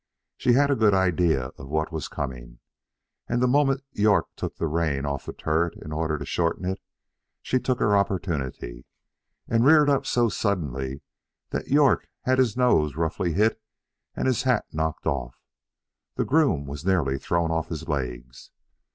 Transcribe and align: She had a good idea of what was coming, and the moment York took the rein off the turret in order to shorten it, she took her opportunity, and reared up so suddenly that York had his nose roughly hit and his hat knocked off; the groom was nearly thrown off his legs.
She 0.35 0.53
had 0.53 0.71
a 0.71 0.75
good 0.75 0.95
idea 0.95 1.49
of 1.59 1.69
what 1.69 1.91
was 1.91 2.07
coming, 2.07 2.57
and 3.29 3.39
the 3.39 3.47
moment 3.47 3.83
York 3.91 4.29
took 4.35 4.55
the 4.57 4.65
rein 4.65 5.05
off 5.05 5.27
the 5.27 5.31
turret 5.31 5.75
in 5.79 5.91
order 5.91 6.17
to 6.17 6.25
shorten 6.25 6.65
it, 6.65 6.81
she 7.43 7.59
took 7.59 7.77
her 7.77 7.95
opportunity, 7.95 8.87
and 9.47 9.63
reared 9.63 9.91
up 9.91 10.07
so 10.07 10.27
suddenly 10.27 11.01
that 11.51 11.67
York 11.67 12.07
had 12.21 12.39
his 12.39 12.57
nose 12.57 12.95
roughly 12.95 13.33
hit 13.33 13.61
and 14.15 14.25
his 14.25 14.41
hat 14.41 14.65
knocked 14.73 15.05
off; 15.05 15.39
the 16.15 16.25
groom 16.25 16.65
was 16.65 16.83
nearly 16.83 17.19
thrown 17.19 17.51
off 17.51 17.69
his 17.69 17.87
legs. 17.87 18.49